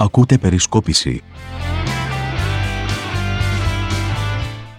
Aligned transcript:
Ακούτε 0.00 0.38
περισκόπηση. 0.38 1.22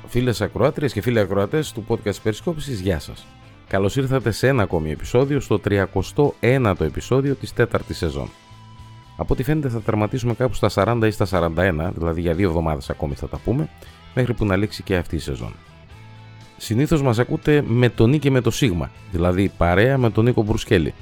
Φίλες 0.07 0.42
ακροάτριες 0.42 0.94
και 0.94 1.02
φίλοι 1.02 1.20
ακροατές 1.20 1.71
του 1.71 1.86
podcast 1.88 2.21
Περισκόπησης, 2.23 2.80
γεια 2.80 3.00
σας. 3.00 3.26
Καλώς 3.68 3.96
ήρθατε 3.96 4.32
σε 4.32 4.47
ένα 4.47 4.63
ακόμη 4.63 4.92
επεισόδιο, 4.92 5.40
στο 5.40 5.60
31ο 5.60 6.82
επεισόδιο 6.82 7.36
της 7.36 7.54
τέταρτης 7.54 7.97
σεζόν. 7.97 8.29
Από 9.18 9.34
ό,τι 9.34 9.43
φαίνεται 9.43 9.70
θα 9.70 9.82
τερματίσουμε 9.82 10.34
κάπου 10.34 10.54
στα 10.54 10.70
40 10.70 11.07
ή 11.07 11.11
στα 11.11 11.25
41, 11.25 11.92
δηλαδή 11.96 12.21
για 12.21 12.33
δύο 12.33 12.47
εβδομάδες 12.47 12.89
ακόμη 12.89 13.14
θα 13.14 13.28
τα 13.28 13.38
πούμε, 13.38 13.70
μέχρι 14.15 14.33
που 14.33 14.46
να 14.46 14.56
λήξει 14.56 14.83
και 14.83 14.96
αυτή 14.96 15.15
η 15.15 15.20
σεζόν. 15.20 15.54
Συνήθως 16.57 17.01
μας 17.01 17.20
ακούτε 17.20 17.64
με 17.68 17.89
τον 17.89 18.10
Νί 18.10 18.20
και 18.20 18.32
με 18.32 18.42
το 18.42 18.51
Σίγμα, 18.51 18.92
δηλαδή 19.11 19.51
παρέα 19.57 19.97
με 19.97 20.10
τον 20.10 20.24
Νίκο 20.24 20.43
Μπρουσκέλη. 20.43 20.93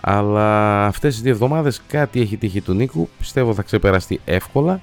Αλλά 0.00 0.84
αυτές 0.86 1.14
τις 1.14 1.22
δύο 1.22 1.32
εβδομάδες 1.32 1.80
κάτι 1.88 2.20
έχει 2.20 2.36
τύχει 2.36 2.60
του 2.60 2.72
Νίκου, 2.72 3.08
πιστεύω 3.18 3.54
θα 3.54 3.62
ξεπεραστεί 3.62 4.20
εύκολα, 4.24 4.80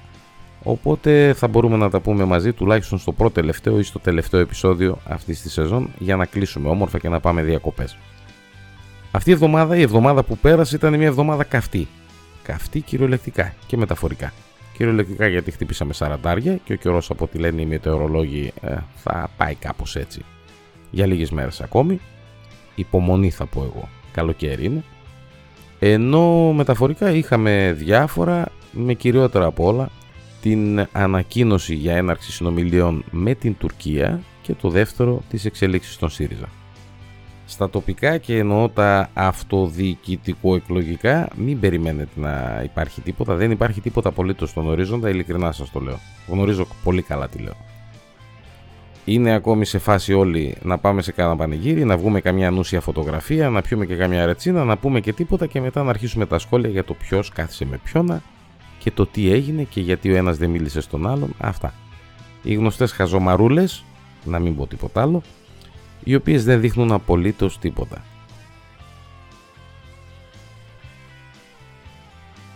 οπότε 0.62 1.32
θα 1.36 1.48
μπορούμε 1.48 1.76
να 1.76 1.90
τα 1.90 2.00
πούμε 2.00 2.24
μαζί 2.24 2.52
τουλάχιστον 2.52 2.98
στο 2.98 3.12
πρώτο 3.12 3.34
τελευταίο 3.34 3.78
ή 3.78 3.82
στο 3.82 3.98
τελευταίο 3.98 4.40
επεισόδιο 4.40 4.98
αυτής 5.08 5.42
της 5.42 5.52
σεζόν 5.52 5.90
για 5.98 6.16
να 6.16 6.24
κλείσουμε 6.24 6.68
όμορφα 6.68 6.98
και 6.98 7.08
να 7.08 7.20
πάμε 7.20 7.42
διακοπές. 7.42 7.96
Αυτή 9.10 9.30
η 9.30 9.32
εβδομάδα, 9.32 9.76
η 9.76 9.80
εβδομάδα 9.82 10.22
που 10.22 10.38
πέρασε 10.38 10.76
ήταν 10.76 10.96
μια 10.96 11.06
εβδομάδα 11.06 11.44
καυτή. 11.44 11.88
Καυτή 12.42 12.80
κυριολεκτικά 12.80 13.54
και 13.66 13.76
μεταφορικά. 13.76 14.32
Κυριολεκτικά 14.72 15.26
γιατί 15.26 15.50
χτυπήσαμε 15.50 15.92
σαραντάρια 15.92 16.56
και 16.64 16.72
ο 16.72 16.76
καιρός 16.76 17.10
από 17.10 17.24
ό,τι 17.24 17.38
λένε 17.38 17.60
οι 17.60 17.66
μετεωρολόγοι 17.66 18.52
ε, 18.60 18.76
θα 18.94 19.30
πάει 19.36 19.54
κάπως 19.54 19.96
έτσι. 19.96 20.24
Για 20.90 21.06
λίγες 21.06 21.30
μέρες 21.30 21.60
ακόμη. 21.60 22.00
Υπομονή 22.74 23.30
θα 23.30 23.46
πω 23.46 23.62
εγώ. 23.62 23.88
Καλοκαίρι 24.12 24.64
είναι. 24.64 24.84
Ενώ 25.78 26.52
μεταφορικά 26.52 27.10
είχαμε 27.10 27.74
διάφορα 27.78 28.46
με 28.72 28.94
κυριότερα 28.94 29.46
από 29.46 29.66
όλα 29.66 29.88
την 30.40 30.86
ανακοίνωση 30.92 31.74
για 31.74 31.96
έναρξη 31.96 32.32
συνομιλίων 32.32 33.04
με 33.10 33.34
την 33.34 33.56
Τουρκία 33.58 34.20
και 34.42 34.54
το 34.54 34.68
δεύτερο 34.68 35.22
της 35.30 35.44
εξελίξης 35.44 35.96
των 35.96 36.08
ΣΥΡΙΖΑ. 36.08 36.48
Στα 37.46 37.70
τοπικά 37.70 38.18
και 38.18 38.38
εννοώ 38.38 38.68
τα 38.68 39.10
αυτοδιοικητικό 39.14 40.54
εκλογικά 40.54 41.28
μην 41.36 41.60
περιμένετε 41.60 42.20
να 42.20 42.60
υπάρχει 42.64 43.00
τίποτα. 43.00 43.34
Δεν 43.34 43.50
υπάρχει 43.50 43.80
τίποτα 43.80 44.08
απολύτως 44.08 44.50
στον 44.50 44.68
ορίζοντα, 44.68 45.08
ειλικρινά 45.08 45.52
σας 45.52 45.70
το 45.70 45.80
λέω. 45.80 45.98
Γνωρίζω 46.28 46.66
πολύ 46.84 47.02
καλά 47.02 47.28
τι 47.28 47.38
λέω. 47.38 47.56
Είναι 49.08 49.34
ακόμη 49.34 49.64
σε 49.64 49.78
φάση 49.78 50.12
όλοι 50.12 50.56
να 50.62 50.78
πάμε 50.78 51.02
σε 51.02 51.12
κάνα 51.12 51.36
πανηγύρι, 51.36 51.84
να 51.84 51.96
βγούμε 51.96 52.20
καμιά 52.20 52.50
νούσια 52.50 52.80
φωτογραφία, 52.80 53.50
να 53.50 53.62
πιούμε 53.62 53.86
και 53.86 53.96
καμιά 53.96 54.26
ρετσίνα, 54.26 54.64
να 54.64 54.76
πούμε 54.76 55.00
και 55.00 55.12
τίποτα 55.12 55.46
και 55.46 55.60
μετά 55.60 55.82
να 55.82 55.90
αρχίσουμε 55.90 56.26
τα 56.26 56.38
σχόλια 56.38 56.68
για 56.68 56.84
το 56.84 56.94
ποιος 56.94 57.30
κάθισε 57.30 57.64
με 57.64 57.80
ποιον 57.84 58.22
και 58.78 58.90
το 58.90 59.06
τι 59.06 59.30
έγινε 59.30 59.62
και 59.62 59.80
γιατί 59.80 60.12
ο 60.12 60.16
ένας 60.16 60.36
δεν 60.36 60.50
μίλησε 60.50 60.80
στον 60.80 61.06
άλλον. 61.06 61.34
Αυτά. 61.38 61.74
Οι 62.42 62.54
γνωστές 62.54 62.92
χαζομαρούλες, 62.92 63.84
να 64.24 64.38
μην 64.38 64.56
πω 64.56 64.66
τίποτα 64.66 65.02
άλλο, 65.02 65.22
οι 66.04 66.14
οποίες 66.14 66.44
δεν 66.44 66.60
δείχνουν 66.60 66.92
απολύτως 66.92 67.58
τίποτα. 67.58 68.04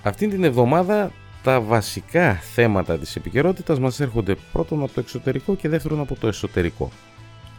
Αυτή 0.02 0.28
την 0.28 0.44
εβδομάδα 0.44 1.12
τα 1.42 1.60
βασικά 1.60 2.34
θέματα 2.34 2.98
της 2.98 3.16
επικαιρότητας 3.16 3.78
μας 3.78 4.00
έρχονται 4.00 4.36
πρώτον 4.52 4.82
από 4.82 4.92
το 4.92 5.00
εξωτερικό 5.00 5.54
και 5.54 5.68
δεύτερον 5.68 6.00
από 6.00 6.16
το 6.16 6.26
εσωτερικό 6.26 6.90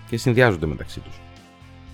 και 0.09 0.17
συνδυάζονται 0.17 0.65
μεταξύ 0.65 0.99
τους. 0.99 1.19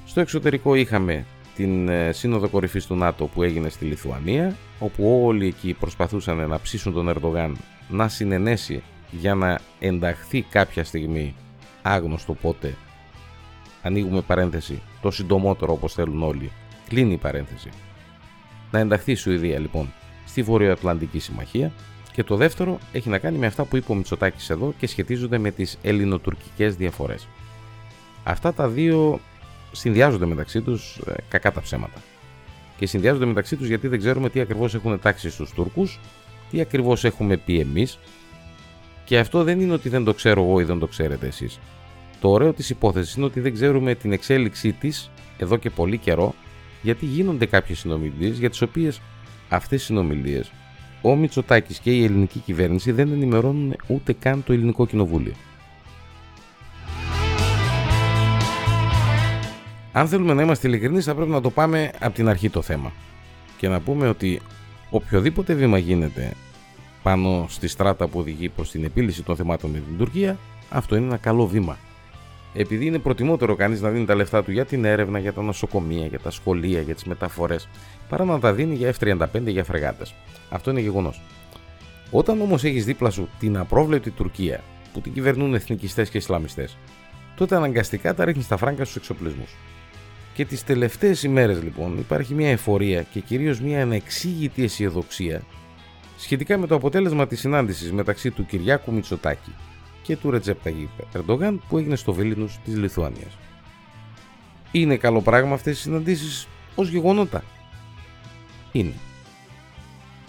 Στο 0.05 0.19
εξωτερικό 0.19 0.75
είχαμε 0.75 1.25
την 1.55 1.89
ε, 1.89 2.11
σύνοδο 2.11 2.49
κορυφής 2.49 2.85
του 2.85 2.95
ΝΑΤΟ 2.95 3.25
που 3.25 3.43
έγινε 3.43 3.69
στη 3.69 3.85
Λιθουανία 3.85 4.55
όπου 4.79 5.23
όλοι 5.25 5.47
εκεί 5.47 5.73
προσπαθούσαν 5.73 6.49
να 6.49 6.59
ψήσουν 6.59 6.93
τον 6.93 7.09
Ερντογάν 7.09 7.57
να 7.89 8.07
συνενέσει 8.07 8.83
για 9.11 9.35
να 9.35 9.59
ενταχθεί 9.79 10.41
κάποια 10.41 10.83
στιγμή 10.83 11.35
άγνωστο 11.81 12.33
πότε. 12.33 12.75
Ανοίγουμε 13.81 14.21
παρένθεση 14.21 14.81
το 15.01 15.11
συντομότερο 15.11 15.73
όπως 15.73 15.93
θέλουν 15.93 16.23
όλοι. 16.23 16.51
Κλείνει 16.87 17.13
η 17.13 17.17
παρένθεση. 17.17 17.69
Να 18.71 18.79
ενταχθεί 18.79 19.11
η 19.11 19.15
Σουηδία 19.15 19.59
λοιπόν 19.59 19.93
στη 20.37 20.45
Βορειοατλαντική 20.45 21.19
Συμμαχία 21.19 21.71
και 22.11 22.23
το 22.23 22.35
δεύτερο 22.35 22.79
έχει 22.91 23.09
να 23.09 23.17
κάνει 23.17 23.37
με 23.37 23.45
αυτά 23.45 23.63
που 23.63 23.77
είπε 23.77 23.91
ο 23.91 23.95
Μητσοτάκης 23.95 24.49
εδώ 24.49 24.73
και 24.77 24.87
σχετίζονται 24.87 25.37
με 25.37 25.51
τις 25.51 25.77
ελληνοτουρκικές 25.81 26.75
διαφορές. 26.75 27.27
Αυτά 28.23 28.53
τα 28.53 28.67
δύο 28.67 29.19
συνδυάζονται 29.71 30.25
μεταξύ 30.25 30.61
τους 30.61 30.97
ε, 31.07 31.13
κακά 31.29 31.51
τα 31.51 31.61
ψέματα. 31.61 32.01
Και 32.77 32.85
συνδυάζονται 32.85 33.25
μεταξύ 33.25 33.55
τους 33.55 33.67
γιατί 33.67 33.87
δεν 33.87 33.99
ξέρουμε 33.99 34.29
τι 34.29 34.39
ακριβώς 34.39 34.75
έχουν 34.75 34.99
τάξει 34.99 35.29
στους 35.29 35.51
Τούρκους, 35.51 35.99
τι 36.51 36.61
ακριβώς 36.61 37.03
έχουμε 37.03 37.37
πει 37.37 37.59
εμείς 37.59 37.99
και 39.05 39.19
αυτό 39.19 39.43
δεν 39.43 39.59
είναι 39.59 39.73
ότι 39.73 39.89
δεν 39.89 40.03
το 40.03 40.13
ξέρω 40.13 40.43
εγώ 40.43 40.59
ή 40.59 40.63
δεν 40.63 40.79
το 40.79 40.87
ξέρετε 40.87 41.27
εσείς. 41.27 41.59
Το 42.21 42.29
ωραίο 42.29 42.53
της 42.53 42.69
υπόθεσης 42.69 43.15
είναι 43.15 43.25
ότι 43.25 43.39
δεν 43.39 43.53
ξέρουμε 43.53 43.95
την 43.95 44.11
εξέλιξή 44.11 44.71
της 44.71 45.09
εδώ 45.37 45.57
και 45.57 45.69
πολύ 45.69 45.97
καιρό 45.97 46.35
γιατί 46.81 47.05
γίνονται 47.05 47.45
κάποιες 47.45 47.79
συνομιλίες 47.79 48.37
για 48.37 48.49
τις 48.49 48.61
οποίες 48.61 49.01
αυτές 49.49 49.81
οι 49.81 49.85
συνομιλίες 49.85 50.51
ο 51.01 51.15
Μητσοτάκης 51.15 51.79
και 51.79 51.91
η 51.91 52.03
ελληνική 52.03 52.39
κυβέρνηση 52.39 52.91
δεν 52.91 53.11
ενημερώνουν 53.11 53.75
ούτε 53.87 54.13
καν 54.13 54.43
το 54.43 54.53
ελληνικό 54.53 54.85
κοινοβούλιο. 54.85 55.33
Αν 59.91 60.07
θέλουμε 60.07 60.33
να 60.33 60.41
είμαστε 60.41 60.67
ειλικρινείς, 60.67 61.05
θα 61.05 61.15
πρέπει 61.15 61.31
να 61.31 61.41
το 61.41 61.49
πάμε 61.49 61.91
από 61.99 62.13
την 62.13 62.29
αρχή 62.29 62.49
το 62.49 62.61
θέμα. 62.61 62.91
Και 63.57 63.67
να 63.67 63.79
πούμε 63.79 64.07
ότι 64.07 64.41
οποιοδήποτε 64.89 65.53
βήμα 65.53 65.77
γίνεται 65.77 66.33
πάνω 67.03 67.45
στη 67.49 67.67
στράτα 67.67 68.07
που 68.07 68.19
οδηγεί 68.19 68.49
προς 68.49 68.71
την 68.71 68.83
επίλυση 68.83 69.23
των 69.23 69.35
θεμάτων 69.35 69.69
με 69.69 69.79
την 69.79 69.97
Τουρκία, 69.97 70.37
αυτό 70.69 70.95
είναι 70.95 71.05
ένα 71.05 71.17
καλό 71.17 71.47
βήμα. 71.47 71.77
Επειδή 72.59 72.85
είναι 72.85 72.99
προτιμότερο 72.99 73.55
κανείς 73.55 73.81
να 73.81 73.89
δίνει 73.89 74.05
τα 74.05 74.15
λεφτά 74.15 74.43
του 74.43 74.51
για 74.51 74.65
την 74.65 74.85
έρευνα, 74.85 75.19
για 75.19 75.33
τα 75.33 75.41
νοσοκομεία, 75.41 76.05
για 76.05 76.19
τα 76.19 76.29
σχολεία, 76.31 76.81
για 76.81 76.93
τις 76.93 77.03
μεταφορές, 77.03 77.69
παρά 78.09 78.25
να 78.25 78.39
τα 78.39 78.53
δίνει 78.53 78.75
για 78.75 78.93
F-35 78.99 79.27
για 79.45 79.63
φρεγάτες. 79.63 80.15
Αυτό 80.49 80.71
είναι 80.71 80.79
γεγονός. 80.79 81.21
Όταν 82.11 82.41
όμως 82.41 82.63
έχεις 82.63 82.85
δίπλα 82.85 83.09
σου 83.09 83.29
την 83.39 83.57
απρόβλεπτη 83.57 84.11
Τουρκία, 84.11 84.63
που 84.93 85.01
την 85.01 85.13
κυβερνούν 85.13 85.53
εθνικιστές 85.53 86.09
και 86.09 86.17
Ισλαμιστές, 86.17 86.77
τότε 87.35 87.55
αναγκαστικά 87.55 88.13
τα 88.13 88.25
ρίχνεις 88.25 88.45
στα 88.45 88.57
φράγκα 88.57 88.83
στους 88.83 88.95
εξοπλισμούς. 88.95 89.55
Και 90.33 90.45
τις 90.45 90.63
τελευταίες 90.63 91.23
ημέρες 91.23 91.63
λοιπόν 91.63 91.97
υπάρχει 91.97 92.33
μια 92.33 92.49
εφορία 92.49 93.01
και 93.01 93.19
κυρίως 93.19 93.61
μια 93.61 93.81
ανεξήγητη 93.81 94.63
αισιοδοξία 94.63 95.41
σχετικά 96.17 96.57
με 96.57 96.67
το 96.67 96.75
αποτέλεσμα 96.75 97.27
της 97.27 97.39
συνάντησης 97.39 97.91
μεταξύ 97.91 98.31
του 98.31 98.45
Κυριάκου 98.45 98.93
Μητσοτάκη 98.93 99.53
και 100.07 100.17
του 100.17 100.31
Ρετζέπ 100.31 100.63
Ταγίπ 100.63 100.89
Ερντογάν 101.13 101.61
που 101.69 101.77
έγινε 101.77 101.95
στο 101.95 102.13
Βίλινου 102.13 102.49
της 102.63 102.75
Λιθουανίας. 102.75 103.37
Είναι 104.71 104.97
καλό 104.97 105.21
πράγμα 105.21 105.53
αυτές 105.53 105.77
οι 105.77 105.81
συναντήσεις 105.81 106.47
ως 106.75 106.89
γεγονότα. 106.89 107.43
Είναι. 108.71 108.93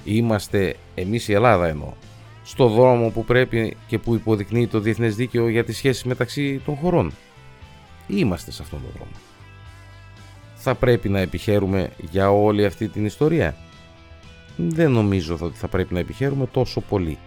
Είμαστε 0.04 0.76
εμείς 0.94 1.28
η 1.28 1.32
Ελλάδα 1.32 1.66
εννοώ 1.66 1.92
στο 2.44 2.68
δρόμο 2.68 3.10
που 3.10 3.24
πρέπει 3.24 3.76
και 3.86 3.98
που 3.98 4.14
υποδεικνύει 4.14 4.66
το 4.66 4.80
διεθνές 4.80 5.16
δίκαιο 5.16 5.48
για 5.48 5.64
τις 5.64 5.76
σχέσεις 5.76 6.04
μεταξύ 6.04 6.60
των 6.64 6.76
χωρών. 6.76 7.12
Είμαστε 8.06 8.50
σε 8.50 8.62
αυτόν 8.62 8.80
τον 8.82 8.90
δρόμο. 8.94 9.12
Θα 10.54 10.74
πρέπει 10.74 11.08
να 11.08 11.20
επιχαίρουμε 11.20 11.90
για 12.10 12.30
όλη 12.30 12.64
αυτή 12.64 12.88
την 12.88 13.04
ιστορία; 13.04 13.56
Δεν 14.56 14.90
νομίζω 14.90 15.38
ότι 15.40 15.58
θα 15.58 15.68
πρέπει 15.68 15.94
να 15.94 16.00
επιχαίρουμε 16.00 16.46
τόσο 16.46 16.80
πολύ. 16.80 17.18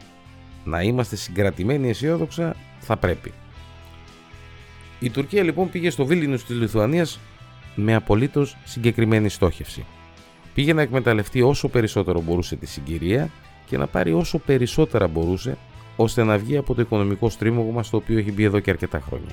Να 0.63 0.81
είμαστε 0.81 1.15
συγκρατημένοι 1.15 1.89
αισιόδοξα 1.89 2.55
θα 2.79 2.97
πρέπει. 2.97 3.33
Η 4.99 5.09
Τουρκία 5.09 5.43
λοιπόν 5.43 5.69
πήγε 5.69 5.89
στο 5.89 6.05
Βίλινους 6.05 6.45
της 6.45 6.55
Λιθουανίας 6.57 7.19
με 7.75 7.95
απολύτως 7.95 8.57
συγκεκριμένη 8.63 9.29
στόχευση. 9.29 9.85
Πήγε 10.53 10.73
να 10.73 10.81
εκμεταλλευτεί 10.81 11.41
όσο 11.41 11.67
περισσότερο 11.67 12.21
μπορούσε 12.21 12.55
τη 12.55 12.65
συγκυρία 12.65 13.29
και 13.65 13.77
να 13.77 13.87
πάρει 13.87 14.13
όσο 14.13 14.37
περισσότερα 14.37 15.07
μπορούσε 15.07 15.57
ώστε 15.95 16.23
να 16.23 16.37
βγει 16.37 16.57
από 16.57 16.73
το 16.73 16.81
οικονομικό 16.81 17.29
στρίμωγμα 17.29 17.83
στο 17.83 17.97
οποίο 17.97 18.17
έχει 18.17 18.31
μπει 18.31 18.43
εδώ 18.43 18.59
και 18.59 18.69
αρκετά 18.69 18.99
χρόνια. 18.99 19.31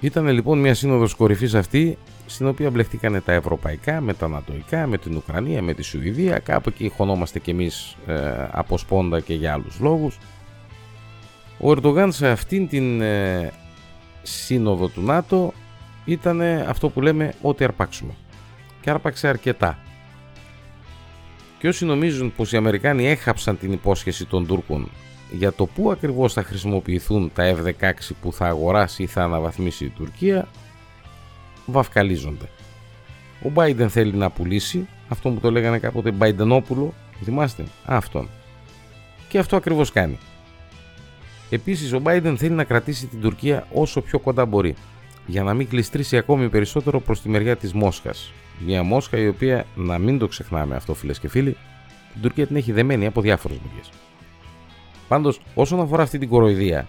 Ήταν 0.00 0.28
λοιπόν 0.28 0.58
μια 0.58 0.74
σύνοδος 0.74 1.14
κορυφής 1.14 1.54
αυτή 1.54 1.98
στην 2.26 2.46
οποία 2.46 2.70
μπλεχτήκανε 2.70 3.20
τα 3.20 3.32
ευρωπαϊκά 3.32 4.00
με 4.00 4.14
τα 4.14 4.24
ανατοϊκά, 4.24 4.86
με 4.86 4.98
την 4.98 5.16
Ουκρανία, 5.16 5.62
με 5.62 5.74
τη 5.74 5.82
Σουηδία, 5.82 6.38
κάπου 6.38 6.68
εκεί 6.68 6.88
χωνόμαστε 6.88 7.38
κι 7.38 7.50
εμείς 7.50 7.96
ε, 8.06 8.48
από 8.50 8.78
σπόντα 8.78 9.20
και 9.20 9.34
για 9.34 9.52
άλλους 9.52 9.78
λόγους. 9.80 10.18
Ο 11.58 11.70
Ερντογάν 11.70 12.12
σε 12.12 12.28
αυτήν 12.28 12.68
την 12.68 13.00
ε, 13.00 13.52
σύνοδο 14.22 14.88
του 14.88 15.02
ΝΑΤΟ 15.02 15.52
ήταν 16.04 16.40
αυτό 16.40 16.88
που 16.88 17.00
λέμε 17.00 17.34
ότι 17.42 17.64
αρπάξουμε. 17.64 18.12
Και 18.80 18.90
άρπαξε 18.90 19.28
αρκετά. 19.28 19.78
Και 21.58 21.68
όσοι 21.68 21.84
νομίζουν 21.84 22.32
πως 22.36 22.52
οι 22.52 22.56
Αμερικάνοι 22.56 23.06
έχαψαν 23.06 23.58
την 23.58 23.72
υπόσχεση 23.72 24.26
των 24.26 24.46
Τούρκων 24.46 24.90
για 25.30 25.52
το 25.52 25.66
πού 25.66 25.90
ακριβώς 25.90 26.32
θα 26.32 26.42
χρησιμοποιηθούν 26.42 27.30
τα 27.34 27.56
F-16 27.56 27.92
που 28.20 28.32
θα 28.32 28.46
αγοράσει 28.46 29.02
ή 29.02 29.06
θα 29.06 29.22
αναβαθμίσει 29.22 29.84
η 29.84 29.88
Τουρκία, 29.88 30.48
βαφκαλίζονται. 31.66 32.48
Ο 33.42 33.50
Biden 33.54 33.86
θέλει 33.88 34.12
να 34.12 34.30
πουλήσει 34.30 34.88
αυτό 35.08 35.30
που 35.30 35.40
το 35.40 35.50
λέγανε 35.50 35.78
κάποτε 35.78 36.10
Μπαϊντενόπουλο, 36.10 36.94
θυμάστε, 37.22 37.64
αυτόν. 37.84 38.28
Και 39.28 39.38
αυτό 39.38 39.56
ακριβώς 39.56 39.92
κάνει. 39.92 40.18
Επίσης 41.50 41.92
ο 41.92 42.00
Biden 42.04 42.34
θέλει 42.36 42.54
να 42.54 42.64
κρατήσει 42.64 43.06
την 43.06 43.20
Τουρκία 43.20 43.66
όσο 43.72 44.00
πιο 44.00 44.18
κοντά 44.18 44.46
μπορεί, 44.46 44.74
για 45.26 45.42
να 45.42 45.54
μην 45.54 45.68
κλειστρήσει 45.68 46.16
ακόμη 46.16 46.48
περισσότερο 46.48 47.00
προς 47.00 47.20
τη 47.20 47.28
μεριά 47.28 47.56
της 47.56 47.72
Μόσχας. 47.72 48.32
Μια 48.58 48.82
Μόσχα 48.82 49.18
η 49.18 49.28
οποία, 49.28 49.66
να 49.74 49.98
μην 49.98 50.18
το 50.18 50.26
ξεχνάμε 50.26 50.76
αυτό 50.76 50.94
φίλες 50.94 51.18
και 51.18 51.28
φίλοι, 51.28 51.56
την 52.12 52.22
Τουρκία 52.22 52.46
την 52.46 52.56
έχει 52.56 52.72
δεμένη 52.72 53.06
από 53.06 53.20
διάφορες 53.20 53.58
μεριές. 53.66 53.90
Πάντως, 55.08 55.40
όσον 55.54 55.80
αφορά 55.80 56.02
αυτή 56.02 56.18
την 56.18 56.28
κοροϊδία 56.28 56.86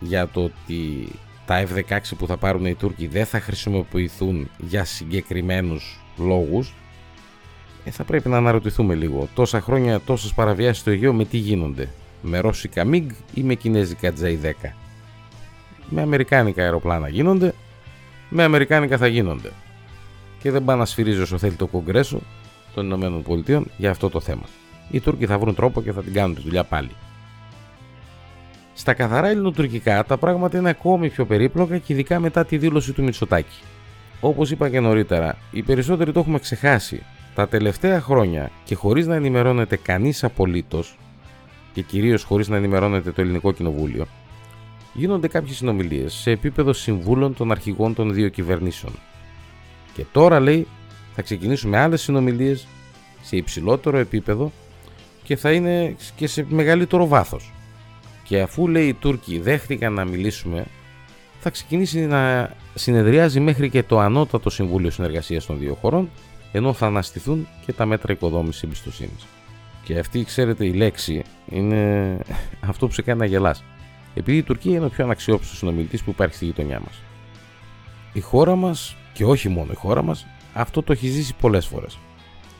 για 0.00 0.28
το 0.28 0.44
ότι 0.44 1.08
τα 1.50 1.64
F-16 1.66 1.98
που 2.18 2.26
θα 2.26 2.36
πάρουν 2.36 2.66
οι 2.66 2.74
Τούρκοι 2.74 3.06
δεν 3.06 3.26
θα 3.26 3.40
χρησιμοποιηθούν 3.40 4.50
για 4.58 4.84
συγκεκριμένους 4.84 6.00
λόγους, 6.16 6.74
ε, 7.84 7.90
θα 7.90 8.04
πρέπει 8.04 8.28
να 8.28 8.36
αναρωτηθούμε 8.36 8.94
λίγο. 8.94 9.28
Τόσα 9.34 9.60
χρόνια, 9.60 10.00
τόσες 10.00 10.32
παραβιάσεις 10.34 10.78
στο 10.80 10.90
Αιγαίο 10.90 11.12
με 11.12 11.24
τι 11.24 11.36
γίνονται; 11.36 11.88
Με 12.22 12.38
ρώσικα 12.38 12.84
MiG 12.90 13.06
ή 13.34 13.42
με 13.42 13.54
κινέζικα 13.54 14.12
J10. 14.20 14.74
Με 15.88 16.02
αμερικάνικα 16.02 16.62
αεροπλάνα 16.62 17.08
γίνονται, 17.08 17.54
με 18.28 18.42
αμερικάνικα 18.42 18.96
θα 18.96 19.06
γίνονται. 19.06 19.52
Και 20.42 20.50
δεν 20.50 20.64
πάει 20.64 20.76
να 20.76 20.84
σφυρίζει 20.84 21.20
όσο 21.20 21.38
θέλει 21.38 21.54
το 21.54 21.66
Κογκρέσο 21.66 22.20
των 22.74 22.84
Ηνωμένων 22.84 23.22
Πολιτείων 23.22 23.70
για 23.76 23.90
αυτό 23.90 24.10
το 24.10 24.20
θέμα. 24.20 24.44
Οι 24.90 25.00
Τούρκοι 25.00 25.26
θα 25.26 25.38
βρουν 25.38 25.54
τρόπο 25.54 25.82
και 25.82 25.92
θα 25.92 26.02
την 26.02 26.12
κάνουν 26.12 26.34
τη 26.34 26.40
δουλειά 26.40 26.64
πάλι. 26.64 26.90
Στα 28.80 28.94
καθαρά 28.94 29.28
ελληνοτουρκικά 29.28 30.04
τα 30.04 30.16
πράγματα 30.16 30.58
είναι 30.58 30.68
ακόμη 30.68 31.08
πιο 31.08 31.26
περίπλοκα 31.26 31.78
και 31.78 31.92
ειδικά 31.92 32.20
μετά 32.20 32.44
τη 32.44 32.58
δήλωση 32.58 32.92
του 32.92 33.02
Μητσοτάκη. 33.02 33.58
Όπως 34.20 34.50
είπα 34.50 34.68
και 34.68 34.80
νωρίτερα, 34.80 35.36
οι 35.50 35.62
περισσότεροι 35.62 36.12
το 36.12 36.20
έχουμε 36.20 36.38
ξεχάσει. 36.38 37.02
Τα 37.34 37.48
τελευταία 37.48 38.00
χρόνια 38.00 38.50
και 38.64 38.74
χωρίς 38.74 39.06
να 39.06 39.14
ενημερώνεται 39.14 39.76
κανείς 39.76 40.24
απολύτως, 40.24 40.98
και 41.72 41.82
κυρίως 41.82 42.22
χωρίς 42.22 42.48
να 42.48 42.56
ενημερώνεται 42.56 43.10
το 43.10 43.20
Ελληνικό 43.20 43.52
Κοινοβούλιο, 43.52 44.06
γίνονται 44.94 45.28
κάποιες 45.28 45.56
συνομιλίες 45.56 46.12
σε 46.12 46.30
επίπεδο 46.30 46.72
συμβούλων 46.72 47.34
των 47.34 47.50
αρχηγών 47.50 47.94
των 47.94 48.14
δύο 48.14 48.28
κυβερνήσεων. 48.28 48.92
Και 49.94 50.04
τώρα 50.12 50.40
λέει 50.40 50.66
θα 51.14 51.22
ξεκινήσουμε 51.22 51.78
άλλες 51.78 52.02
συνομιλίες 52.02 52.66
σε 53.22 53.36
υψηλότερο 53.36 53.98
επίπεδο 53.98 54.52
και 55.22 55.36
θα 55.36 55.52
είναι 55.52 55.96
και 56.16 56.26
σε 56.26 56.46
μεγαλύτερο 56.48 57.06
βάθος. 57.06 57.52
Και 58.30 58.40
αφού 58.40 58.68
λέει 58.68 58.86
οι 58.88 58.94
Τούρκοι 58.94 59.38
δέχτηκαν 59.38 59.92
να 59.92 60.04
μιλήσουμε, 60.04 60.66
θα 61.40 61.50
ξεκινήσει 61.50 62.00
να 62.06 62.50
συνεδριάζει 62.74 63.40
μέχρι 63.40 63.70
και 63.70 63.82
το 63.82 63.98
Ανώτατο 63.98 64.50
Συμβούλιο 64.50 64.90
Συνεργασίας 64.90 65.46
των 65.46 65.58
δύο 65.58 65.74
χωρών, 65.74 66.10
ενώ 66.52 66.72
θα 66.72 66.86
αναστηθούν 66.86 67.48
και 67.66 67.72
τα 67.72 67.86
μέτρα 67.86 68.12
οικοδόμησης 68.12 68.62
εμπιστοσύνης. 68.62 69.26
Και 69.84 69.98
αυτή, 69.98 70.24
ξέρετε, 70.24 70.66
η 70.66 70.72
λέξη 70.72 71.22
είναι 71.48 72.18
αυτό 72.70 72.86
που 72.86 72.92
σε 72.92 73.02
κάνει 73.02 73.18
να 73.18 73.26
γελάς. 73.26 73.64
Επειδή 74.14 74.36
η 74.36 74.42
Τουρκία 74.42 74.76
είναι 74.76 74.86
ο 74.86 74.88
πιο 74.88 75.04
αναξιόπιστος 75.04 75.58
συνομιλητής 75.58 76.02
που 76.02 76.10
υπάρχει 76.10 76.34
στη 76.34 76.44
γειτονιά 76.44 76.80
μας. 76.84 77.02
Η 78.12 78.20
χώρα 78.20 78.56
μας, 78.56 78.96
και 79.12 79.24
όχι 79.24 79.48
μόνο 79.48 79.68
η 79.72 79.76
χώρα 79.76 80.02
μας, 80.02 80.26
αυτό 80.54 80.82
το 80.82 80.92
έχει 80.92 81.08
ζήσει 81.08 81.34
πολλές 81.40 81.66
φορές 81.66 81.98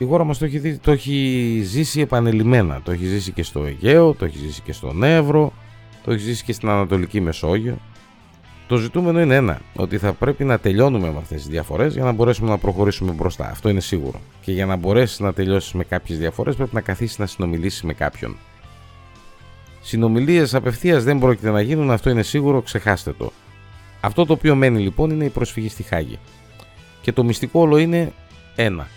η 0.03 0.05
χώρα 0.05 0.23
μας 0.23 0.37
το 0.37 0.45
έχει, 0.45 0.77
το 0.77 0.91
έχει 0.91 1.61
ζήσει 1.63 2.01
επανελειμμένα. 2.01 2.81
Το 2.83 2.91
έχει 2.91 3.05
ζήσει 3.05 3.31
και 3.31 3.43
στο 3.43 3.65
Αιγαίο, 3.65 4.13
το 4.13 4.25
έχει 4.25 4.37
ζήσει 4.37 4.61
και 4.61 4.73
στον 4.73 5.03
Εύρο, 5.03 5.53
το 6.03 6.11
έχεις 6.11 6.23
ζήσει 6.23 6.43
και 6.43 6.53
στην 6.53 6.69
Ανατολική 6.69 7.21
Μεσόγειο. 7.21 7.77
Το 8.67 8.77
ζητούμενο 8.77 9.21
είναι 9.21 9.35
ένα, 9.35 9.61
ότι 9.75 9.97
θα 9.97 10.13
πρέπει 10.13 10.43
να 10.43 10.59
τελειώνουμε 10.59 11.11
με 11.11 11.17
αυτές 11.17 11.37
τις 11.37 11.47
διαφορές 11.49 11.93
για 11.93 12.03
να 12.03 12.11
μπορέσουμε 12.11 12.49
να 12.49 12.57
προχωρήσουμε 12.57 13.11
μπροστά. 13.11 13.49
Αυτό 13.49 13.69
είναι 13.69 13.79
σίγουρο. 13.79 14.19
Και 14.41 14.51
για 14.51 14.65
να 14.65 14.75
μπορέσεις 14.75 15.19
να 15.19 15.33
τελειώσεις 15.33 15.73
με 15.73 15.83
κάποιες 15.83 16.17
διαφορές 16.17 16.55
πρέπει 16.55 16.75
να 16.75 16.81
καθίσεις 16.81 17.17
να 17.17 17.25
συνομιλήσεις 17.25 17.83
με 17.83 17.93
κάποιον. 17.93 18.37
Συνομιλίες 19.81 20.53
απευθείας 20.55 21.03
δεν 21.03 21.19
πρόκειται 21.19 21.49
να 21.49 21.61
γίνουν, 21.61 21.91
αυτό 21.91 22.09
είναι 22.09 22.23
σίγουρο, 22.23 22.61
ξεχάστε 22.61 23.13
το. 23.13 23.31
Αυτό 24.01 24.25
το 24.25 24.33
οποίο 24.33 24.55
μένει 24.55 24.79
λοιπόν 24.79 25.09
είναι 25.09 25.25
η 25.25 25.29
προσφυγή 25.29 25.69
στη 25.69 25.83
Χάγη. 25.83 26.19
Και 27.01 27.11
το 27.11 27.23
μυστικό 27.23 27.59
όλο 27.59 27.77
είναι 27.77 28.13
ένα 28.55 28.87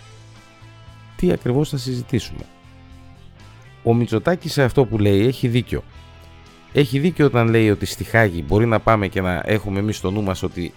τι 1.15 1.31
ακριβώς 1.31 1.69
θα 1.69 1.77
συζητήσουμε; 1.77 2.45
Ο 3.83 3.93
Μητσοτάκης 3.93 4.51
σε 4.51 4.63
αυτό 4.63 4.85
που 4.85 4.97
λέει 4.97 5.25
έχει 5.25 5.47
δίκιο. 5.47 5.83
Έχει 6.77 6.99
δίκιο 6.99 7.25
όταν 7.25 7.47
λέει 7.47 7.69
ότι 7.69 7.85
στη 7.85 8.03
Χάγη 8.03 8.43
μπορεί 8.47 8.65
να 8.65 8.79
πάμε 8.79 9.07
και 9.07 9.21
να 9.21 9.41
έχουμε 9.45 9.79
εμείς 9.79 9.97
στο 9.97 10.11
νου 10.11 10.23
μας 10.23 10.43
ότι 10.43 10.73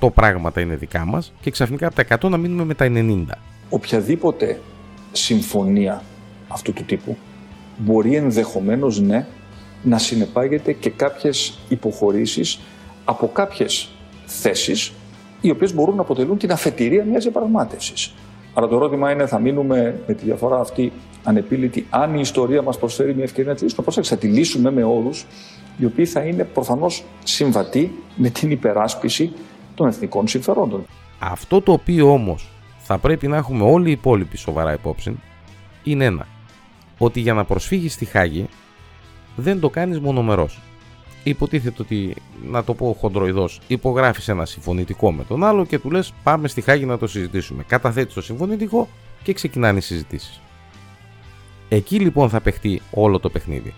100 0.00 0.12
πράγματα 0.14 0.60
είναι 0.60 0.76
δικά 0.76 1.04
μας 1.04 1.32
και 1.40 1.50
ξαφνικά 1.50 1.86
από 1.86 1.94
τα 1.94 2.18
100 2.20 2.30
να 2.30 2.36
μείνουμε 2.36 2.64
με 2.64 2.74
τα 2.74 2.86
90. 2.88 3.24
Οποιαδήποτε 3.68 4.60
συμφωνία 5.12 6.02
αυτού 6.48 6.72
του 6.72 6.84
τύπου 6.84 7.16
μπορεί 7.76 8.14
ενδεχομένως 8.14 9.00
ναι 9.00 9.26
να 9.82 9.98
συνεπάγεται 9.98 10.72
και 10.72 10.90
κάποιες 10.90 11.58
υποχωρήσεις 11.68 12.60
από 13.04 13.28
κάποιες 13.28 13.90
θέσεις 14.26 14.92
οι 15.40 15.50
οποίες 15.50 15.74
μπορούν 15.74 15.94
να 15.94 16.02
αποτελούν 16.02 16.38
την 16.38 16.52
αφετηρία 16.52 17.04
μιας 17.04 17.22
διαπραγμάτευσης. 17.22 18.14
Αλλά 18.60 18.68
το 18.68 18.76
ερώτημα 18.76 19.12
είναι, 19.12 19.26
θα 19.26 19.38
μείνουμε 19.38 20.00
με 20.06 20.14
τη 20.14 20.24
διαφορά 20.24 20.60
αυτή 20.60 20.92
ανεπίλητη, 21.24 21.86
αν 21.90 22.14
η 22.14 22.20
ιστορία 22.20 22.62
μας 22.62 22.78
προσφέρει 22.78 23.14
μια 23.14 23.24
ευκαιρία 23.24 23.50
να 23.50 23.56
τη 23.56 23.62
λύσουμε. 23.62 23.82
Προσέξτε, 23.82 24.14
θα 24.14 24.20
τη 24.20 24.26
λύσουμε 24.26 24.70
με 24.70 24.84
όρου 24.84 25.10
οι 25.76 25.84
οποίοι 25.84 26.06
θα 26.06 26.20
είναι 26.20 26.44
προφανώς 26.44 27.04
συμβατοί 27.24 27.92
με 28.16 28.28
την 28.28 28.50
υπεράσπιση 28.50 29.32
των 29.74 29.86
εθνικών 29.86 30.28
συμφερόντων. 30.28 30.86
Αυτό 31.18 31.60
το 31.60 31.72
οποίο 31.72 32.12
όμως 32.12 32.50
θα 32.78 32.98
πρέπει 32.98 33.28
να 33.28 33.36
έχουμε 33.36 33.64
όλοι 33.64 33.88
οι 33.88 33.92
υπόλοιποι 33.92 34.36
σοβαρά 34.36 34.72
υπόψη 34.72 35.20
είναι 35.82 36.04
ένα. 36.04 36.26
Ότι 36.98 37.20
για 37.20 37.34
να 37.34 37.44
προσφύγεις 37.44 37.92
στη 37.92 38.04
Χάγη 38.04 38.48
δεν 39.36 39.60
το 39.60 39.70
κάνεις 39.70 40.00
μονομερός 40.00 40.60
υποτίθεται 41.22 41.82
ότι, 41.82 42.14
να 42.50 42.64
το 42.64 42.74
πω 42.74 42.96
χοντροειδώ, 43.00 43.48
υπογράφεις 43.66 44.28
ένα 44.28 44.44
συμφωνητικό 44.44 45.12
με 45.12 45.24
τον 45.24 45.44
άλλο 45.44 45.66
και 45.66 45.78
του 45.78 45.90
λες: 45.90 46.12
Πάμε 46.22 46.48
στη 46.48 46.60
Χάγη 46.60 46.84
να 46.84 46.98
το 46.98 47.06
συζητήσουμε. 47.06 47.62
Καταθέτεις 47.66 48.14
το 48.14 48.22
συμφωνητικό 48.22 48.88
και 49.22 49.32
ξεκινάνε 49.32 49.78
οι 49.78 49.82
συζητήσεις. 49.82 50.40
Εκεί 51.68 51.98
λοιπόν 51.98 52.28
θα 52.28 52.40
παιχτεί 52.40 52.82
όλο 52.90 53.18
το 53.18 53.30
παιχνίδι. 53.30 53.74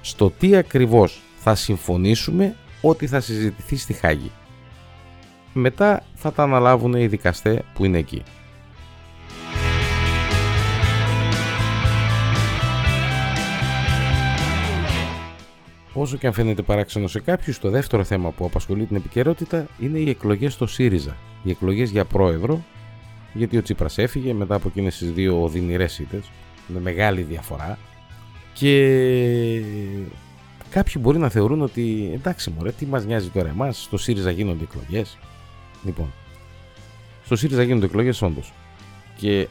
Στο 0.00 0.30
τι 0.30 0.56
ακριβώς 0.56 1.22
θα 1.36 1.54
συμφωνήσουμε 1.54 2.56
ότι 2.80 3.06
θα 3.06 3.20
συζητηθεί 3.20 3.76
στη 3.76 3.92
Χάγη. 3.92 4.30
Μετά 5.52 6.02
θα 6.14 6.32
τα 6.32 6.42
αναλάβουν 6.42 6.94
οι 6.94 7.06
δικαστές 7.06 7.60
που 7.74 7.84
είναι 7.84 7.98
εκεί. 7.98 8.22
Όσο 15.96 16.16
και 16.16 16.26
αν 16.26 16.32
φαίνεται 16.32 16.62
παράξενο 16.62 17.06
σε 17.06 17.20
κάποιους, 17.20 17.58
το 17.58 17.70
δεύτερο 17.70 18.04
θέμα 18.04 18.30
που 18.30 18.44
απασχολεί 18.44 18.84
την 18.84 18.96
επικαιρότητα 18.96 19.66
είναι 19.78 19.98
οι 19.98 20.08
εκλογές 20.08 20.52
στο 20.52 20.66
ΣΥΡΙΖΑ. 20.66 21.16
Οι 21.42 21.50
εκλογές 21.50 21.90
για 21.90 22.04
πρόεδρο, 22.04 22.64
γιατί 23.32 23.56
ο 23.56 23.62
Τσίπρας 23.62 23.98
έφυγε 23.98 24.32
μετά 24.32 24.54
από 24.54 24.68
εκείνες 24.68 24.98
τις 24.98 25.12
δύο 25.12 25.42
οδυνηρές 25.42 25.98
ήττες, 25.98 26.30
με 26.66 26.80
μεγάλη 26.80 27.22
διαφορά. 27.22 27.78
Και 28.52 29.62
κάποιοι 30.70 30.94
μπορεί 31.00 31.18
να 31.18 31.28
θεωρούν 31.28 31.62
ότι 31.62 32.10
εντάξει, 32.14 32.50
μωρέ, 32.56 32.70
τι 32.70 32.86
μας 32.86 33.04
νοιάζει 33.04 33.28
τώρα 33.28 33.48
εμάς, 33.48 33.82
στο 33.82 33.96
ΣΥΡΙΖΑ 33.96 34.30
γίνονται 34.30 34.64
εκλογές. 34.64 35.18
Λοιπόν, 35.84 36.12
στο 37.24 37.36
ΣΥΡΙΖΑ 37.36 37.62
γίνονται 37.62 37.86
εκλογές 37.86 38.22
όντως. 38.22 38.52
Και 39.16 39.48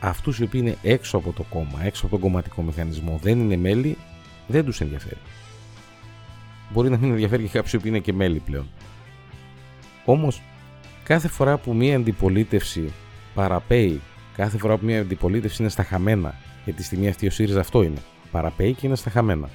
αυτούς 0.00 0.38
οι 0.38 0.42
οποίοι 0.42 0.60
είναι 0.64 0.76
έξω 0.82 1.16
από 1.16 1.32
το 1.32 1.42
κόμμα, 1.42 1.84
έξω 1.84 2.06
από 2.06 2.14
τον 2.14 2.24
κομματικό 2.24 2.62
μηχανισμό, 2.62 3.18
δεν 3.22 3.38
είναι 3.40 3.56
μέλη, 3.56 3.96
δεν 4.46 4.64
τους 4.64 4.80
ενδιαφέρει 4.80 5.18
μπορεί 6.72 6.90
να 6.90 6.96
μην 6.96 7.10
ενδιαφέρει 7.10 7.42
και 7.42 7.48
κάποιου 7.48 7.80
που 7.80 7.86
είναι 7.86 7.98
και 7.98 8.12
μέλη 8.12 8.38
πλέον. 8.38 8.68
Όμως, 10.04 10.42
κάθε 11.04 11.28
φορά 11.28 11.58
που 11.58 11.74
μια 11.74 11.96
αντιπολίτευση 11.96 12.92
παραπέει, 13.34 14.00
κάθε 14.36 14.58
φορά 14.58 14.76
που 14.76 14.84
μια 14.84 15.00
αντιπολίτευση 15.00 15.62
είναι 15.62 15.70
στα 15.70 15.82
χαμένα, 15.82 16.34
γιατί 16.64 16.80
τη 16.80 16.84
στιγμή 16.84 17.08
αυτή 17.08 17.26
ο 17.26 17.30
ΣΥΡΙΖΑ 17.30 17.60
αυτό 17.60 17.82
είναι, 17.82 17.98
παραπέει 18.30 18.72
και 18.72 18.86
είναι 18.86 18.96
στα 18.96 19.10
χαμένα. 19.10 19.48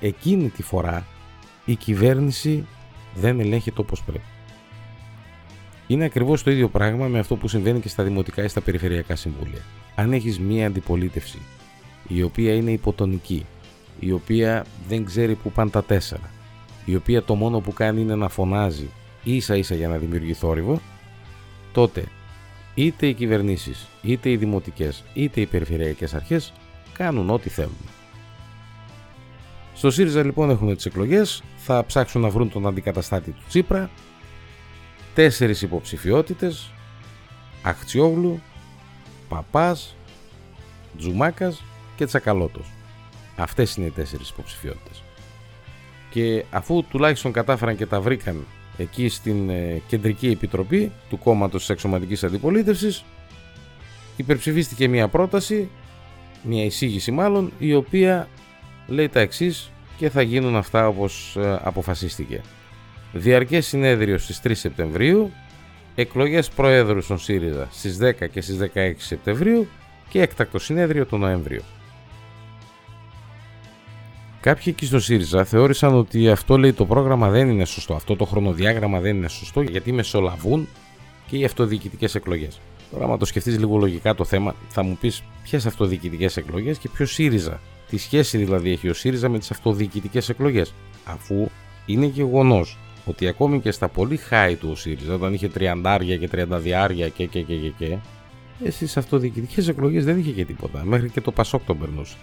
Εκείνη 0.00 0.48
τη 0.48 0.62
φορά 0.62 1.06
η 1.64 1.74
κυβέρνηση 1.74 2.66
δεν 3.14 3.40
ελέγχεται 3.40 3.80
όπω 3.80 3.94
πρέπει. 4.06 4.24
Είναι 5.86 6.04
ακριβώς 6.04 6.42
το 6.42 6.50
ίδιο 6.50 6.68
πράγμα 6.68 7.06
με 7.06 7.18
αυτό 7.18 7.36
που 7.36 7.48
συμβαίνει 7.48 7.80
και 7.80 7.88
στα 7.88 8.02
δημοτικά 8.02 8.42
ή 8.42 8.48
στα 8.48 8.60
περιφερειακά 8.60 9.16
συμβούλια. 9.16 9.60
Αν 9.94 10.12
έχεις 10.12 10.40
μία 10.40 10.66
αντιπολίτευση 10.66 11.38
η 12.08 12.22
οποία 12.22 12.54
είναι 12.54 12.70
υποτονική, 12.70 13.46
η 13.98 14.12
οποία 14.12 14.64
δεν 14.88 15.04
ξέρει 15.04 15.34
που 15.34 15.52
πάνε 15.52 15.70
τα 15.70 15.84
τέσσερα, 15.84 16.30
η 16.84 16.94
οποία 16.94 17.22
το 17.22 17.34
μόνο 17.34 17.60
που 17.60 17.72
κάνει 17.72 18.00
είναι 18.00 18.14
να 18.14 18.28
φωνάζει 18.28 18.90
ίσα 19.22 19.56
ίσα 19.56 19.74
για 19.74 19.88
να 19.88 19.96
δημιουργεί 19.96 20.32
θόρυβο, 20.32 20.80
τότε 21.72 22.04
είτε 22.74 23.06
οι 23.06 23.14
κυβερνήσεις, 23.14 23.86
είτε 24.02 24.30
οι 24.30 24.36
δημοτικές, 24.36 25.04
είτε 25.14 25.40
οι 25.40 25.46
περιφερειακές 25.46 26.14
αρχές 26.14 26.52
κάνουν 26.92 27.30
ό,τι 27.30 27.48
θέλουν. 27.48 27.88
Στο 29.74 29.90
ΣΥΡΙΖΑ 29.90 30.24
λοιπόν 30.24 30.50
έχουν 30.50 30.74
τις 30.76 30.86
εκλογές, 30.86 31.42
θα 31.56 31.84
ψάξουν 31.86 32.20
να 32.20 32.28
βρουν 32.28 32.50
τον 32.50 32.66
αντικαταστάτη 32.66 33.30
του 33.30 33.42
Τσίπρα. 33.48 33.90
Τέσσερις 35.14 35.62
υποψηφιότητες. 35.62 36.70
Αχτσιόγλου, 37.62 38.40
Παπάς, 39.28 39.96
Τζουμάκας 40.98 41.62
και 41.96 42.04
Τσακαλώτος. 42.04 42.66
Αυτές 43.36 43.76
είναι 43.76 43.86
οι 43.86 43.90
τέσσερις 43.90 44.28
υποψηφιότητες. 44.28 45.02
Και 46.10 46.44
αφού 46.50 46.84
τουλάχιστον 46.90 47.32
κατάφεραν 47.32 47.76
και 47.76 47.86
τα 47.86 48.00
βρήκαν 48.00 48.46
εκεί 48.76 49.08
στην 49.08 49.50
ε, 49.50 49.82
Κεντρική 49.86 50.28
Επιτροπή 50.28 50.92
του 51.08 51.18
κόμματος 51.18 51.60
της 51.60 51.68
Εξωματικής 51.68 52.24
Αντιπολίτευσης 52.24 53.04
υπερψηφίστηκε 54.16 54.88
μια 54.88 55.08
πρόταση, 55.08 55.68
μια 56.42 56.64
εισήγηση 56.64 57.10
μάλλον, 57.10 57.52
η 57.58 57.74
οποία 57.74 58.28
λέει 58.86 59.08
τα 59.08 59.20
εξής 59.20 59.70
και 59.96 60.10
θα 60.10 60.22
γίνουν 60.22 60.56
αυτά 60.56 60.88
όπως 60.88 61.36
ε, 61.36 61.60
αποφασίστηκε. 61.62 62.40
Διαρκές 63.12 63.66
συνέδριο 63.66 64.18
στις 64.18 64.40
3 64.44 64.50
Σεπτεμβρίου, 64.54 65.32
εκλογές 65.94 66.48
Προέδρου 66.48 67.00
στον 67.02 67.18
ΣΥΡΙΖΑ 67.18 67.68
στις 67.70 67.98
10 68.00 68.12
και 68.32 68.40
στις 68.40 68.58
16 68.74 68.92
Σεπτεμβρίου 68.96 69.68
και 70.08 70.20
έκτακτο 70.20 70.58
συνέδριο 70.58 71.06
τον 71.06 71.20
Νοέμβριο. 71.20 71.62
Κάποιοι 74.42 74.64
εκεί 74.66 74.86
στο 74.86 75.00
ΣΥΡΙΖΑ 75.00 75.44
θεώρησαν 75.44 75.94
ότι 75.94 76.30
αυτό 76.30 76.58
λέει 76.58 76.72
το 76.72 76.86
πρόγραμμα 76.86 77.28
δεν 77.28 77.48
είναι 77.48 77.64
σωστό, 77.64 77.94
αυτό 77.94 78.16
το 78.16 78.24
χρονοδιάγραμμα 78.24 79.00
δεν 79.00 79.16
είναι 79.16 79.28
σωστό 79.28 79.60
γιατί 79.60 79.92
μεσολαβούν 79.92 80.68
και 81.26 81.36
οι 81.36 81.44
αυτοδιοικητικές 81.44 82.14
εκλογές. 82.14 82.60
Τώρα, 82.90 83.04
άμα 83.04 83.16
το 83.16 83.24
σκεφτείς 83.24 83.58
λίγο 83.58 83.76
λογικά 83.76 84.14
το 84.14 84.24
θέμα, 84.24 84.54
θα 84.68 84.82
μου 84.82 84.96
πεις 85.00 85.22
ποιες 85.42 85.66
αυτοδιοικητικές 85.66 86.36
εκλογές 86.36 86.78
και 86.78 86.88
ποιο 86.88 87.06
ΣΥΡΙΖΑ. 87.06 87.60
Τι 87.88 87.96
σχέση 87.96 88.38
δηλαδή 88.38 88.70
έχει 88.70 88.88
ο 88.88 88.94
ΣΥΡΙΖΑ 88.94 89.28
με 89.28 89.38
τις 89.38 89.50
αυτοδιοικητικές 89.50 90.28
εκλογές. 90.28 90.74
Αφού 91.04 91.48
είναι 91.86 92.06
γεγονός 92.06 92.78
ότι 93.04 93.28
ακόμη 93.28 93.60
και 93.60 93.70
στα 93.70 93.88
πολύ 93.88 94.18
high 94.30 94.54
του 94.60 94.68
ο 94.70 94.74
ΣΥΡΙΖΑ, 94.74 95.14
όταν 95.14 95.34
είχε 95.34 95.50
30 95.58 96.18
και 96.18 96.28
30 96.32 96.46
διάρια 96.50 97.08
και 97.08 97.26
και 97.26 97.42
και 97.42 97.54
και, 97.54 97.72
και 97.78 97.96
ε, 98.64 98.70
στις 98.70 98.96
αυτοδιοικητικές 98.96 99.68
εκλογές 99.68 100.04
δεν 100.04 100.18
είχε 100.18 100.30
και 100.30 100.44
τίποτα. 100.44 100.84
Μέχρι 100.84 101.10
και 101.10 101.20
το 101.20 101.32
Πασόκ 101.32 101.64
τον 101.64 101.78
περνούσε. 101.78 102.16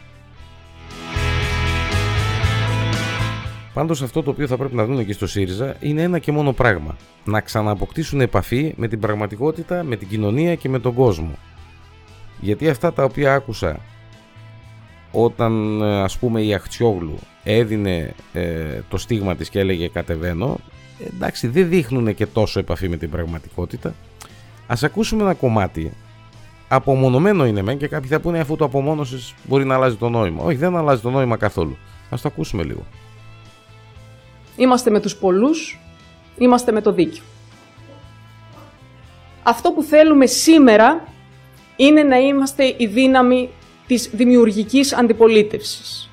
Πάντως 3.79 4.01
αυτό 4.01 4.23
το 4.23 4.29
οποίο 4.29 4.47
θα 4.47 4.57
πρέπει 4.57 4.75
να 4.75 4.85
δουν 4.85 4.99
εκεί 4.99 5.13
στο 5.13 5.27
ΣΥΡΙΖΑ 5.27 5.75
είναι 5.79 6.01
ένα 6.01 6.19
και 6.19 6.31
μόνο 6.31 6.53
πράγμα. 6.53 6.95
Να 7.23 7.41
ξανααποκτήσουν 7.41 8.21
επαφή 8.21 8.73
με 8.77 8.87
την 8.87 8.99
πραγματικότητα, 8.99 9.83
με 9.83 9.95
την 9.95 10.07
κοινωνία 10.07 10.55
και 10.55 10.69
με 10.69 10.79
τον 10.79 10.93
κόσμο. 10.93 11.31
Γιατί 12.39 12.69
αυτά 12.69 12.93
τα 12.93 13.03
οποία 13.03 13.33
άκουσα 13.33 13.79
όταν 15.11 15.81
ε, 15.81 16.01
ας 16.01 16.17
πούμε 16.17 16.41
η 16.41 16.53
Αχτσιόγλου 16.53 17.19
έδινε 17.43 18.13
ε, 18.33 18.81
το 18.89 18.97
στίγμα 18.97 19.35
της 19.35 19.49
και 19.49 19.59
έλεγε 19.59 19.87
κατεβαίνω 19.87 20.57
εντάξει 21.13 21.47
δεν 21.47 21.69
δείχνουν 21.69 22.15
και 22.15 22.25
τόσο 22.25 22.59
επαφή 22.59 22.89
με 22.89 22.97
την 22.97 23.09
πραγματικότητα. 23.09 23.93
Ας 24.67 24.83
ακούσουμε 24.83 25.23
ένα 25.23 25.33
κομμάτι. 25.33 25.91
Απομονωμένο 26.67 27.45
είναι 27.45 27.61
μεν 27.61 27.77
και 27.77 27.87
κάποιοι 27.87 28.09
θα 28.09 28.19
πούνε 28.19 28.39
αφού 28.39 28.55
το 28.55 28.65
απομόνωσες 28.65 29.33
μπορεί 29.43 29.65
να 29.65 29.75
αλλάζει 29.75 29.95
το 29.95 30.09
νόημα 30.09 30.43
όχι 30.43 30.57
δεν 30.57 30.75
αλλάζει 30.75 31.01
το 31.01 31.09
νόημα 31.09 31.37
καθόλου. 31.37 31.77
Ας 32.09 32.21
το 32.21 32.27
ακούσουμε 32.27 32.63
λίγο 32.63 32.85
Είμαστε 34.59 34.89
με 34.89 34.99
τους 34.99 35.15
πολλούς, 35.15 35.79
είμαστε 36.37 36.71
με 36.71 36.81
το 36.81 36.91
δίκιο. 36.91 37.23
Αυτό 39.43 39.71
που 39.71 39.83
θέλουμε 39.83 40.25
σήμερα 40.25 41.07
είναι 41.75 42.03
να 42.03 42.17
είμαστε 42.17 42.75
η 42.77 42.85
δύναμη 42.85 43.49
της 43.87 44.09
δημιουργικής 44.13 44.93
αντιπολίτευσης. 44.93 46.09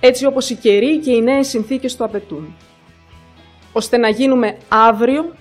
Έτσι 0.00 0.26
όπως 0.26 0.50
οι 0.50 0.54
καιροί 0.54 0.98
και 0.98 1.12
οι 1.12 1.22
νέες 1.22 1.48
συνθήκες 1.48 1.96
το 1.96 2.04
απαιτούν. 2.04 2.54
Ώστε 3.72 3.96
να 3.96 4.08
γίνουμε 4.08 4.56
αύριο 4.68 5.32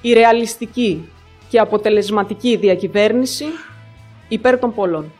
η 0.00 0.12
ρεαλιστική 0.12 1.08
και 1.48 1.58
αποτελεσματική 1.58 2.56
διακυβέρνηση 2.56 3.44
υπέρ 4.28 4.58
των 4.58 4.74
πολλών. 4.74 5.12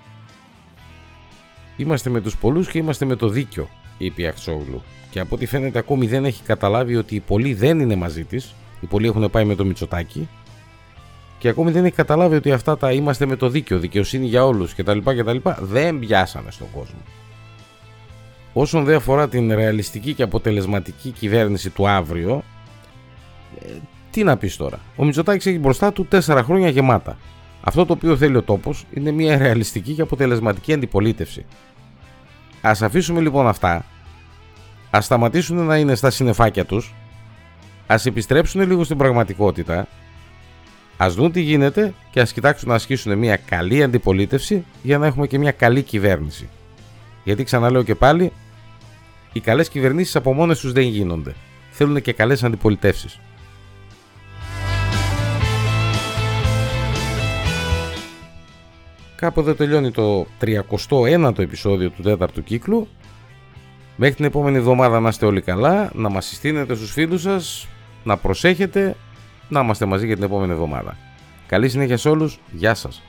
Είμαστε 1.77 2.11
με 2.11 2.21
τους 2.21 2.37
πολλούς 2.37 2.71
και 2.71 2.79
είμαστε 2.79 3.05
με 3.05 3.17
το 3.17 3.29
δίκιο, 3.29 3.69
είπε 4.05 4.23
η 4.23 4.27
Αξόγλου. 4.27 4.83
Και 5.11 5.21
από 5.21 5.35
ό,τι 5.35 5.47
φαίνεται 5.47 5.79
ακόμη 5.79 6.07
δεν 6.07 6.25
έχει 6.25 6.43
καταλάβει 6.43 6.97
ότι 6.97 7.15
οι 7.15 7.21
πολλοί 7.21 7.55
δεν 7.55 7.81
είναι 7.81 7.97
μαζί 7.97 8.25
της. 8.25 8.55
Οι 8.81 8.87
πολλοί 8.87 9.07
έχουν 9.07 9.31
πάει 9.31 9.45
με 9.45 9.55
το 9.55 9.65
Μητσοτάκι. 9.65 10.29
Και 11.39 11.49
ακόμη 11.49 11.71
δεν 11.71 11.85
έχει 11.85 11.95
καταλάβει 11.95 12.37
ότι 12.37 12.53
αυτά 12.53 12.77
τα 12.77 12.93
είμαστε 12.93 13.27
με 13.27 13.37
το 13.37 13.49
δίκαιο, 13.49 13.79
δικαιοσύνη 13.79 14.27
για 14.27 14.47
όλους 14.47 14.75
κτλ. 14.75 14.99
κτλ 14.99 15.37
δεν 15.61 15.99
πιάσανε 15.99 16.51
στον 16.51 16.67
κόσμο. 16.75 16.99
Όσον 18.53 18.85
δεν 18.85 18.97
αφορά 18.97 19.29
την 19.29 19.55
ρεαλιστική 19.55 20.15
και 20.15 20.23
αποτελεσματική 20.23 21.11
κυβέρνηση 21.11 21.71
του 21.71 21.89
αύριο, 21.89 22.43
ε, 23.61 23.69
τι 24.11 24.25
να 24.25 24.37
πεις 24.37 24.57
τώρα. 24.57 24.79
Ο 24.97 25.05
Μητσοτάκης 25.05 25.47
έχει 25.47 25.59
μπροστά 25.59 25.93
του 25.93 26.07
τέσσερα 26.07 26.43
χρόνια 26.43 26.69
γεμάτα. 26.69 27.17
Αυτό 27.61 27.87
το 27.87 27.93
οποίο 27.93 28.17
θέλει 28.17 28.37
ο 28.37 28.43
τόπος 28.43 28.85
είναι 28.95 29.11
μια 29.11 29.39
ρεαλιστική 29.39 29.93
και 29.93 30.03
αποτελεσματική 30.03 30.73
αντιπολίτευση. 30.73 31.45
Α 32.61 32.73
αφήσουμε 32.81 33.21
λοιπόν 33.21 33.47
αυτά 33.49 33.85
ας 34.95 35.05
σταματήσουν 35.05 35.57
να 35.57 35.77
είναι 35.77 35.95
στα 35.95 36.11
συνεφάκια 36.11 36.65
τους, 36.65 36.95
ας 37.87 38.07
επιστρέψουν 38.07 38.61
λίγο 38.61 38.85
στην 38.85 38.97
πραγματικότητα, 38.97 39.89
ας 40.97 41.15
δουν 41.15 41.33
τι 41.33 41.41
γίνεται 41.41 41.95
και 42.11 42.21
ας 42.21 42.33
κοιτάξουν 42.33 42.69
να 42.69 42.75
ασκήσουν 42.75 43.19
μια 43.19 43.37
καλή 43.37 43.83
αντιπολίτευση 43.83 44.65
για 44.83 44.99
να 44.99 45.07
έχουμε 45.07 45.27
και 45.27 45.39
μια 45.39 45.51
καλή 45.51 45.83
κυβέρνηση. 45.83 46.49
Γιατί 47.25 47.45
ξαναλέω 47.45 47.83
και 47.83 47.95
πάλι, 47.95 48.33
οι 49.33 49.41
καλές 49.41 49.69
κυβερνήσεις 49.69 50.17
από 50.17 50.33
μόνες 50.33 50.61
τους 50.61 50.73
δεν 50.73 50.85
γίνονται. 50.85 51.35
Θέλουν 51.71 52.01
και 52.01 52.13
καλές 52.13 52.45
αντιπολιτεύσεις. 52.45 53.21
Κάπου 59.17 59.41
εδώ 59.41 59.55
τελειώνει 59.55 59.91
το 59.91 60.27
31ο 60.41 61.39
επεισόδιο 61.39 61.91
του 61.91 62.03
τέταρτου 62.03 62.43
κύκλου 62.43 62.89
Μέχρι 63.97 64.15
την 64.15 64.25
επόμενη 64.25 64.57
εβδομάδα 64.57 65.01
να 65.01 65.09
είστε 65.09 65.27
όλοι 65.27 65.41
καλά, 65.41 65.91
να 65.95 66.09
μας 66.09 66.27
συστήνετε 66.27 66.75
στους 66.75 66.93
φίλους 66.93 67.23
σας, 67.23 67.69
να 68.05 68.17
προσέχετε, 68.17 68.97
να 69.49 69.61
είμαστε 69.61 69.85
μαζί 69.85 70.07
για 70.07 70.15
την 70.15 70.25
επόμενη 70.25 70.53
εβδομάδα. 70.53 70.97
Καλή 71.47 71.69
συνέχεια 71.69 71.97
σε 71.97 72.09
όλους, 72.09 72.41
γεια 72.51 72.75
σας. 72.75 73.03